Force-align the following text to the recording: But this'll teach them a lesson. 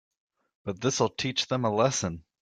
But 0.63 0.81
this'll 0.81 1.09
teach 1.11 1.45
them 1.45 1.63
a 1.63 1.69
lesson. 1.69 2.23